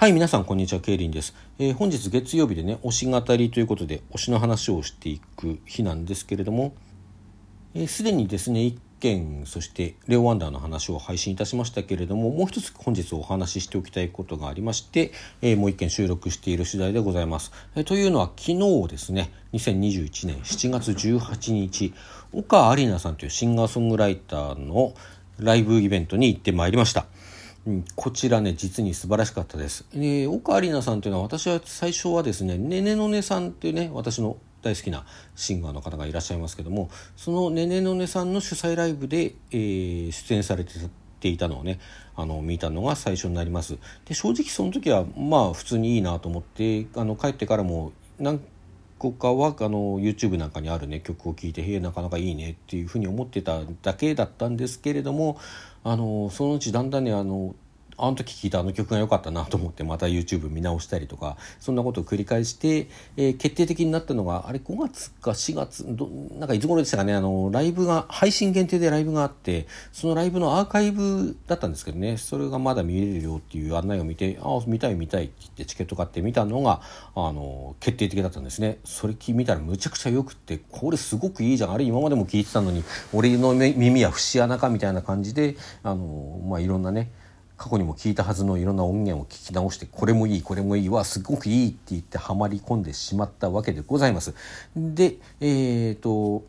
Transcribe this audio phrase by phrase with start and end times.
[0.00, 0.80] はい、皆さん、こんにちは。
[0.80, 1.34] ケイリンです。
[1.58, 6.72] えー、本日月曜日でね、推し語りということで、推しの話をしていく日なんですけれども、
[7.88, 15.10] す、え、で、にですね、一件、そしてレオワンダーの話を配信いたしましたけれども、もう一つ本日お話ししておきたいことがありまして、
[15.42, 17.50] えー、もう一件収録している次第でございます。
[17.74, 21.92] え、というのは、昨日ですね、2021年7月18日、
[22.32, 24.94] 岡有奈さんというシンガーソングライターの
[25.40, 27.06] ライブイベントに行ってまいりました。
[27.68, 29.84] うん、こちらね実に素晴らしかったです。
[29.92, 35.04] えー、岡有奈さんというのは私は最初はですねねねのねさんっていうね私の大好きな
[35.36, 41.78] シンガーの方がいらっしゃいますけどもそのねねのねさんの主催ライブで、えー、出演されていたのをね
[42.16, 43.76] あの見たのが最初になります。
[44.06, 48.40] で正直その時はまあ普通にいいなと思ってあの帰ってからも何
[48.98, 55.38] 個かはあの YouTube なんかにあるね曲を聴いて「へえなかなかいいね」っていうふうに思ってただけだったんですけれども
[55.84, 57.54] あのそのうちだんだんねあの
[57.98, 76.80] あの時聴いたあの曲が良かったなと思ってまた YouTube 見直したりとかそんなことを繰り返して、えー、決定的になったのがあれ5月か4月どなんかいつ頃でしたかねあのライブが配信限定でライブがあってそのライブのアーカイブだったんですけどねそれがまだ見れるよっていう案内を見てああ見たい見たいって言ってチケット買って見たのが
[77.14, 78.78] あの決定的だったんですね。
[78.84, 81.72] それ見たらむちゃくちゃよくってこれすごくいいじゃん。
[81.72, 87.10] あれ今までも聞いてたのに俺の耳は節穴かみたいな感じであのまあいろんなね
[87.58, 94.32] 過去にも聞いたはずのいろんな音源を聞き直してこれもいいこれもいいわすごくいいって言ってはまり込んでしまったわけでございます。
[94.76, 96.44] でえーと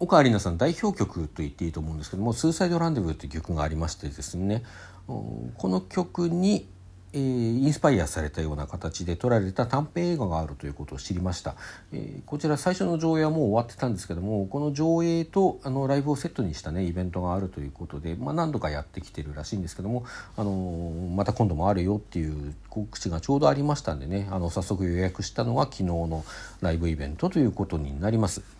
[0.00, 4.62] 岡有奈さん代表曲と言っていいと思うんですけども「スーサイドランデブー」という曲がありましてですね
[5.08, 6.68] この曲に
[7.12, 11.54] えー、インスパイアされたような形で撮られた短編映画があるということを知りました、
[11.92, 20.04] えー、こちら最初の上映はもう終わってたんですけどもこの上映とあのライブをセットにしたねイベントがあるということで、まあ、何度かやってきてるらしいんですけども、
[20.36, 26.24] あのー、また今度もあるよっていう告知がちょうどありましたんでねあの早速予約したのが昨日の
[26.60, 28.57] ライブイベントということになります。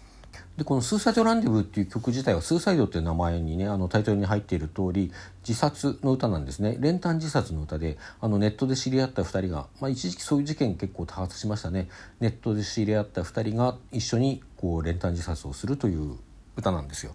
[0.56, 5.12] でこの「スーサイド・ランデブ」っていう曲自体は「スーサイド」っていう名前にねあのタイトルに入っている通り
[5.46, 6.76] 自殺の歌なんですね。
[6.80, 11.88] 練炭自殺の歌であのネットで知り合った2人が、まあ、一時期そういう事件結構多発しましたね。
[12.20, 16.16] ネットで知り合った2人が一緒にこう練炭自殺をするという
[16.56, 17.14] 歌なんですよ。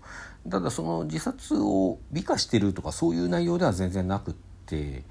[0.50, 4.34] ただその自殺を美化してるとかそういう内容では全然なくっ
[4.66, 5.04] て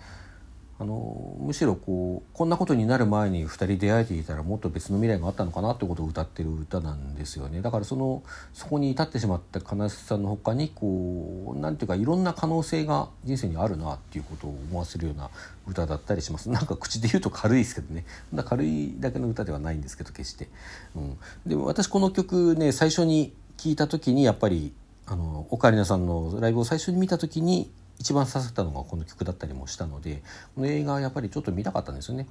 [0.83, 7.63] あのむしろこうこんなことになる前に2人出会えていたらもっと別の未来があったのかなってことを歌ってる歌なんですよね。
[7.63, 15.31] だからそのそこに至ってしまった悲しさのほかにこう何ていうかいろんな可能性が人生にあるなっていうことを思わせるような
[15.69, 16.51] 歌だったりします。
[16.51, 18.05] なんか口で言うと軽いですけどね。
[18.31, 20.49] そんな軽いだけの歌ではないんですけど決して、
[20.97, 21.17] うん、
[21.47, 24.73] でも私この曲ね最初に聞いた時にやっぱり
[25.07, 27.71] あのオカリナさんのライブを最初に見た時に
[28.03, 30.23] 一番刺さったのがこの曲だったりもしたので
[30.57, 32.27] この映画はやっぱりちょっと見たかったんですよね。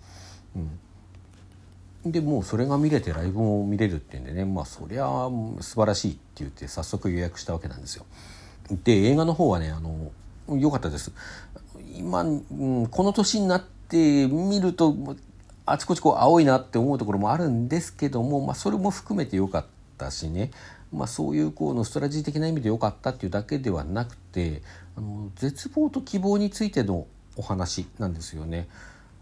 [2.03, 5.07] うん、でもうそれが見れてライブも見れるっていうんでねまあそりゃ
[5.61, 8.05] 素晴らしいって言って早速予約したわけなんですよ。
[8.83, 10.11] で映画の方はねあの
[10.49, 11.13] 良かったです。
[11.95, 14.93] 今、うん、この年になって見ると
[15.65, 19.65] あちこちこう青いなって思うところもあるんですけども、まあ、それも含めて良かっ
[19.97, 20.51] たしね
[20.93, 24.61] まあ、そういうこうノストラジー的な意味で良かったっていうだけではなくて
[24.97, 27.07] あの絶望と希望についての
[27.37, 28.67] お話なんですよね。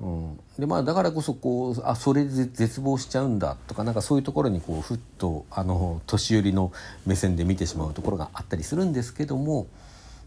[0.02, 6.72] うん、でまあだからこそこうあそれで絶望しちゃうんだとかなんかそういうところにこうふっとあの年寄りの
[7.06, 9.68] 目線で見てしまうところがあったりするんですけども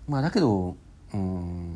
[0.07, 0.77] まあだけど
[1.15, 1.75] うん、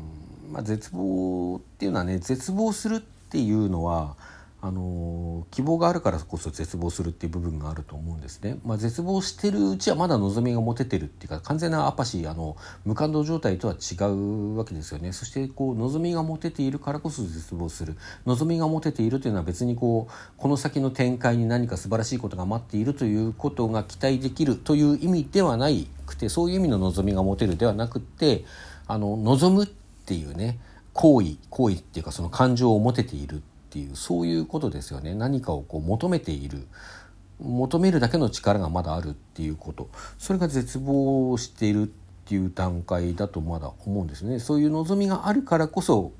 [0.51, 4.15] まあ、絶望っていうのはね絶望するっていうのは
[4.59, 8.57] あの希望があるからこそ絶望するっていう部分があると思うんですね。
[8.65, 15.13] まあ、絶望してるうちはまだ望みが持ててるっていうか完全なアパシーあの無感動状態とは違うわけですよね。
[15.13, 17.95] そしてこう望みが持てているからこそ絶望する
[18.25, 25.67] 望みが持てているというのは別にこうこの先の展開に何か素晴らしいことが待っているということが期待できるという意味ではな
[26.07, 28.43] くてそういう意味の望みが持てるではなくて
[28.87, 30.57] あの望むっていうね
[30.93, 35.15] 行為行為っていうかその感情を持てているっていうそういうことですよね。
[35.15, 36.67] 何かをこう求めている。
[37.39, 39.89] 求めるだけの力がまだあるっていうこと。
[40.17, 41.85] それが絶望しているっ
[42.25, 44.39] ていう段階だとまだ思うんですね。
[44.39, 46.11] そういう望みがあるからこそ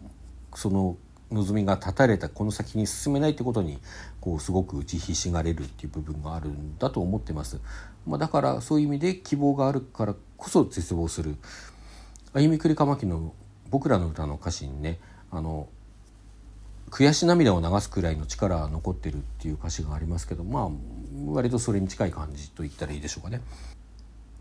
[0.55, 0.97] その
[1.31, 3.79] 望みが断たれたこの先に進めないってことに
[4.21, 7.59] こうすごく打ちひしがれるっていう部分があるんだと思ってます、
[8.05, 11.35] まあ、だからそういう意味で希望があるからこそ絶望する。
[12.33, 13.33] 歩みくりかまきの
[13.69, 14.99] 僕らの歌の歌詞にね
[15.31, 15.67] あの
[16.89, 20.69] 悔し涙を流すくらいの力が残ってるっていう歌詞がありますけどまあ
[21.25, 23.41] 割とそれに近い感じと言ったらいいでしょうかね。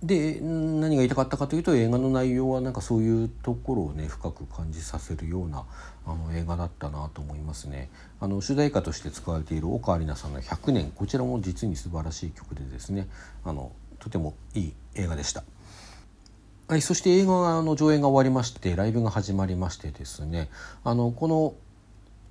[0.02, 5.64] で何が言いたかったかというと映画の内容はなんかそういうところをね深く感じさせるような
[6.04, 7.88] あの映画だったなと思いますね
[8.20, 13.08] あの主題歌として使われている岡有奈さんの「100年」こちらも実に素晴らしい曲でですね
[13.42, 15.44] あのとてもいい映画でした。
[16.68, 20.50] はい、そして映画の上映が終わりましてライブが始まりましてですね
[20.82, 21.54] あのこの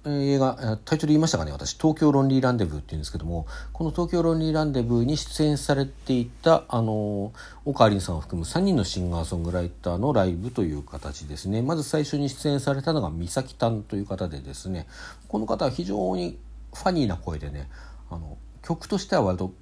[0.07, 1.51] 映画タイトル言いましたかね？
[1.51, 7.31] 私「東京ロンリーランデブー」っていうんですけどもこの「東京ロンリーランデブー」に出演されていたあの
[7.65, 11.63] 岡有さんを含む3人のシンガーソングライターのライブという形ですね。
[11.63, 14.85] まず最初に出演されたのが美咲丹という方でですね
[15.27, 16.37] この方は非常に
[16.73, 17.67] ファニーな声でね
[18.11, 19.53] あの曲としては割と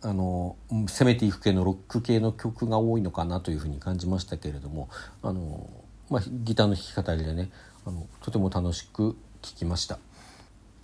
[0.00, 4.88] あの攻めていく系のロック系の曲が多いのかなというふうに感じましたけれども
[5.22, 5.68] あの、
[6.10, 7.50] まあ、ギターの弾き語りでね
[7.86, 9.98] あのとても楽しく聞きました。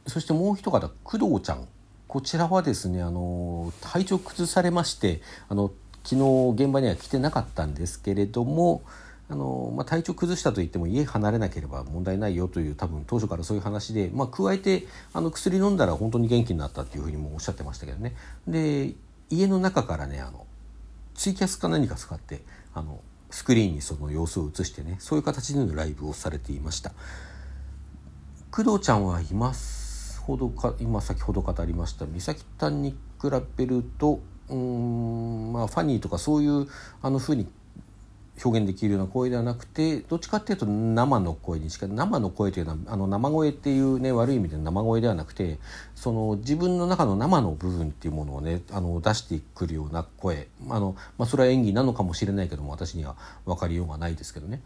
[0.07, 1.67] そしてもう一方工藤ちゃん。
[2.09, 5.71] こちらはですねあの体調崩されましてあの
[6.05, 8.83] 昨日現場には来てなかったんですけれども
[9.29, 18.15] あの、まあ、体調崩したといっても家離れなければ問題ないよという多分当初からそういう話で、まあ、加えてあの薬飲んだら本当に元気になったっていうふうにもおっしゃってましたけどね。
[18.47, 18.95] で
[19.29, 20.47] 家の中からねあの
[21.15, 22.41] ツイキャスか何か使って
[22.73, 23.01] あの
[23.31, 26.93] スクリーンにその様子を映してねそういう形でのライブをされていました。
[28.51, 29.53] 工藤ちゃんは今
[30.29, 36.67] ほどか今先ほど語りました美咲たんに比べるとうんまあファニーとかそういう
[37.03, 37.49] あの風に
[38.45, 45.59] 表現できるような声ではなくてどっちかっていうと生の声に近い生の声というのはあの生声っていうね悪い意味で生声ではなくて
[45.95, 54.63] その自分の中の生の部分っていうものをねあの出してくるような声あの、まあ、それは演技なのかもしれないけども私には分かりようがないですけどね。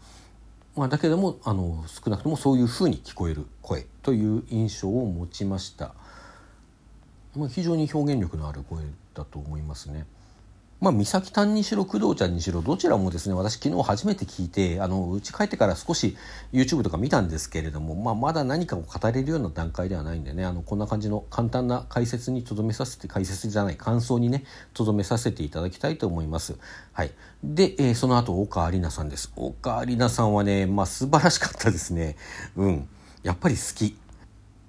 [0.75, 5.93] まあ、だけどもあの少なくともそういうふうに聞こえる声という印象を持ちました、
[7.35, 8.83] まあ、非常に表現力のある声
[9.13, 10.07] だと思いますね。
[10.83, 16.17] まあ、美咲たんにしろ工藤ちゃんにしろどちらもですね私昨日初めて聞いてあの家帰ってから少し
[16.51, 24.43] YouTube とか見たんですけれども、まあ、まだ何かを語れるような段階ではないんでねあのこんな感じの簡単な解説にとどめさせて解説じゃない感想にね
[24.73, 26.57] とどめさせていただきたいと思います。
[26.91, 29.31] はい、で、えー、その後岡有奈さんです。
[29.37, 32.17] 岡有奈さんはね、まあ、素晴らしかったですね。
[32.57, 32.89] うん、
[33.23, 33.95] やっぱり好き。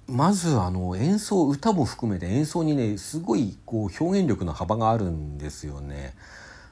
[0.06, 6.14] まずあの演奏歌も含めて演奏にねすごいこう表現力の幅があるんですよね。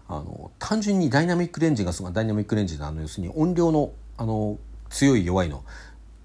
[0.08, 4.58] あの単純にダイナミックレンジがすごいダイナミックレンジのあの要するに音量のあの
[4.90, 5.64] 強い弱いの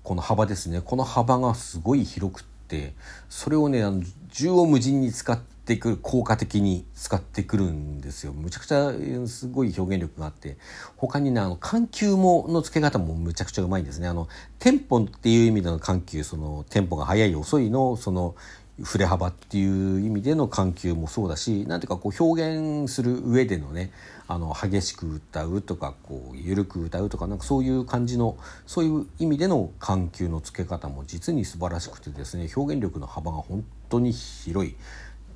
[0.04, 2.94] この幅ですねこの幅がすごい広くって
[3.30, 8.32] それをねあの縦横無尽に使ってってくる効果的に使ってくるんですよ。
[8.32, 8.94] むちゃくちゃ
[9.28, 10.56] すごい表現力があって。
[10.96, 14.08] 他にねあの緩急もの付け方もむちゃくちゃうまいんですね。
[14.08, 14.30] あの
[14.60, 18.36] テンポっていう意味での緩急そのテンポが速い遅いのその
[18.82, 23.92] 振れ幅っていう意味での緩急もそうだし何ていうかこう表現する上でのね
[24.28, 28.38] あの激しく歌うとかこう緩く歌うとかなんかそういう感じの
[28.68, 34.76] そういう意味での緩急の付け方も実に素晴らしくてですね表現力の幅が本当に広い。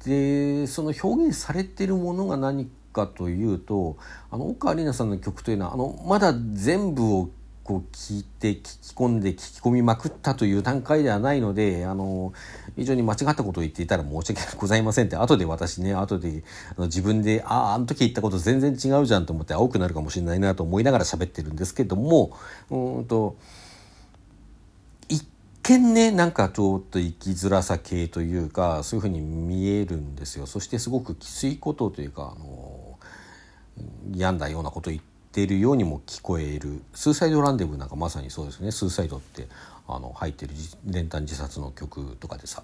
[0.06, 3.98] でその表現されてるものが何かというと
[4.30, 7.30] あの岡里奈さんの曲というのはあのまだ全部を
[7.64, 12.34] こう聞いて聞き込んで聞き込みまくったという段階ではないのであの
[12.76, 16.44] 非常に間違ったことを言っていたら申し訳ございませんって後で私ね後で
[16.76, 22.36] あの自分であああの時言ったこと全然違うじゃんと思って青くなるかもしれないなと思いながら喋ってるんですけども
[22.72, 23.38] うんと
[25.80, 30.46] 見ねなんかちょっと生きづらさ系というかそういうふうに見えるんですよ。
[30.46, 32.98] そしてすごくきついことというかあの
[34.16, 39.48] 病んだようなことを言ってるようにも聞こえる「スーサイドランデブー」なんかまさにそうですね「スーサイド」って
[39.88, 40.54] あの入ってる
[40.86, 42.64] 練炭自殺の曲とかでさ。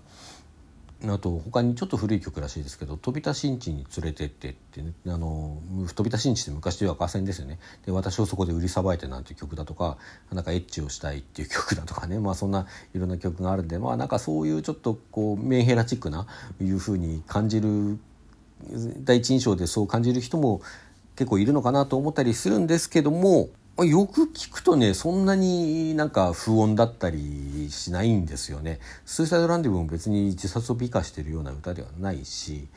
[1.05, 5.61] あと他にちょっと古い曲らしいですけど「飛び田新地に連れてって」ってねあの
[5.95, 7.59] 飛び田新地って昔でいう赤線ですよね。
[7.85, 9.97] で私をそこで売りさばいてなんていう曲だとか
[10.31, 12.17] なんかエッチをしたいっていう曲だとかね。
[12.19, 16.25] まあそんないろんな曲があるんでまあなんかそういうちょっとこうメンヘラチックな
[16.59, 17.99] いうふうに感じる
[19.03, 20.61] 第一印象でそう感じる人も
[21.15, 23.49] 結構いるのかなと思ったりするんですけども
[23.85, 28.79] よく聞くとねそんなになんか不穏だったりしないんですよね。
[29.05, 32.67] スーサイドランディブも別に自殺を美化してるような歌ではないし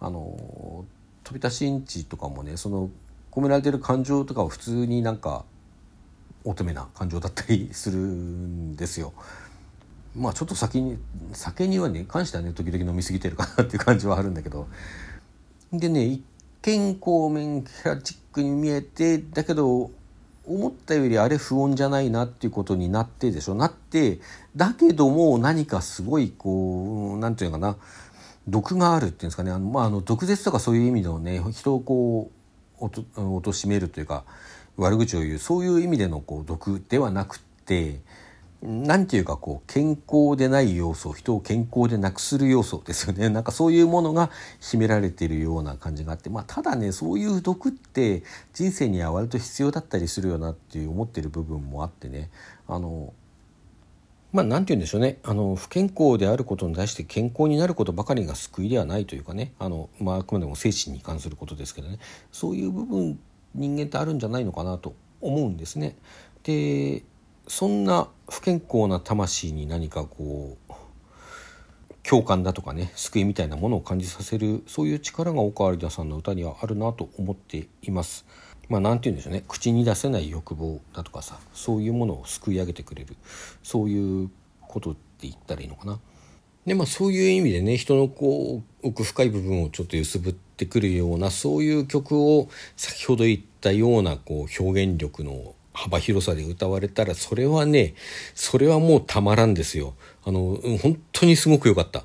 [0.00, 0.84] あの
[1.24, 2.90] 飛び出しんちとかもねその
[3.30, 5.44] 込められてる感情とかは普通になんか
[6.44, 9.14] 乙女な感情だったりするんですよ。
[10.14, 10.98] まあちょっと先に
[11.32, 14.66] 酒にはね関してはね時々飲み過ぎてるかなっていう感じはあるんだけど
[15.72, 16.22] でね一
[16.62, 19.90] 見こうメンヘラチックに見えてだけど
[20.46, 23.54] 思ったよりあれ不穏じゃないなっていうことになってでしょ。
[23.54, 24.18] なって
[24.56, 27.76] だけども何かすごいこう何て言うのかな。
[28.48, 29.50] 毒があるっていうんですかね。
[29.50, 32.30] あの、まあ、あの毒舌とかそういう意味のね人をこ
[32.80, 32.84] う
[33.16, 34.24] おとしめるというか
[34.76, 38.00] 悪口を言うそういう意味でのこう毒ではなくって
[38.62, 43.28] 何て言うかこう健康でない要素人を健康でなくする要素ですよね。
[43.30, 52.28] なんかそういうものが秘められているような感じがあって、まあ、ただねそういう毒って人生には割と必要だったりするよなっていう思ってる部分もあってね。
[52.68, 53.14] あの
[54.32, 55.18] まあ何て言うんでしょうね。
[55.22, 59.54] あの不健康であることに対して健康になることばかりが救いではないというかね。
[59.58, 61.98] あの、まあ、あくまでも精神に関することですけどね。
[62.30, 63.18] そういう部分
[63.54, 65.96] 人間ってあるんじゃないのかなと思うんですね。
[66.42, 67.02] で
[67.50, 70.72] そんな不健康な魂に何かこう
[72.08, 78.24] 共感だとかね救いみたいなものを感じさせるそういう力が岡有田さんの歌にはあるなと思っています。
[78.68, 83.16] まあ何て言うんでしょうね口に出せない欲望だとかさそういうものを救い上げてくれる
[83.64, 84.30] そういう
[84.68, 85.98] ことって言ったらいいのかな。
[86.66, 97.94] でまあそういう意味でね人のこう奥深い部分をちょっと揺すぶってくるようなそういう曲を先ほど言ったようなこう表現力の幅広さで歌われたら、それはね、
[98.34, 99.94] それはもうたまらんですよ。
[100.24, 102.04] あの、本当にすごく良かった。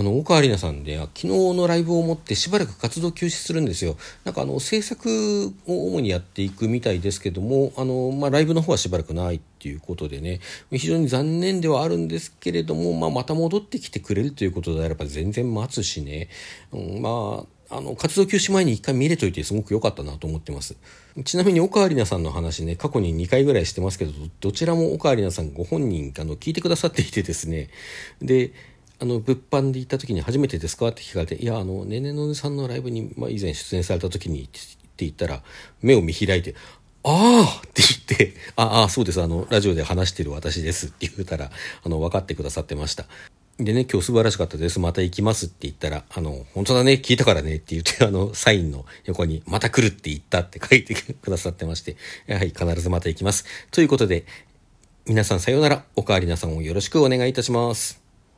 [0.00, 3.96] あの、岡有奈さんで、昨日のライブをもってしばらく活動休止するんですよ。
[4.22, 10.38] なんかあの、制作を主にやっていくみたいですけども、あの、まあ、ライブの方はしばらくないっていうことでね、
[10.70, 16.28] 非常に残念ではあるんですけれども、まあ、また戻ってきてくれるということであれば全然待つしね、
[16.70, 20.76] うん、まあ、あの、活動休止前に一回見れといてすごく良かったなと思ってます。
[21.24, 27.68] ちなみに岡有奈さんの話ね、過去に2回ぐらいしてますけど、どちらも岡有奈さんご本人、あの、聞いてくださっていてですね、
[28.22, 28.52] で、
[29.00, 34.58] あの、物販で行った時に初めてですかって聞かれて、いや、あの、ねねのねさんのライブに、まあ、以前出演された時にって
[34.98, 35.42] 言ったら、
[35.82, 36.54] 目を見開いて、
[37.04, 41.50] ああって言って、ああ、そうです、あの、ラジオで話してる私ですって言ったら、
[41.84, 43.06] あの、分かってくださってました。
[43.58, 44.78] でね、今日素晴らしかったです。
[44.78, 51.96] また行きますって言ったら、あの、本当だね、聞いたからねって言って、 あの、サインの横に、また来るって言ったって書いてくださってまして、
[52.28, 53.44] やはり、必ずまた行きます。
[53.72, 54.26] ということで、
[55.06, 58.07] 皆さんさようなら、おかわりなさんをよろしくお願いいたします。